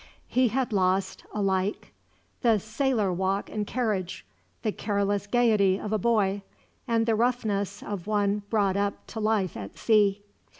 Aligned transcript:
He 0.27 0.47
had 0.47 0.73
lost, 0.73 1.23
alike, 1.31 1.93
the 2.41 2.57
sailor 2.57 3.13
walk 3.13 3.51
and 3.51 3.67
carriage, 3.67 4.25
the 4.63 4.71
careless 4.71 5.27
gaiety 5.27 5.77
of 5.79 5.93
a 5.93 5.99
boy, 5.99 6.41
and 6.87 7.05
the 7.05 7.13
roughness 7.13 7.83
of 7.83 8.07
one 8.07 8.41
brought 8.49 8.75
up 8.77 9.05
to 9.05 9.19
life 9.19 9.55
at 9.55 9.77
sea. 9.77 10.23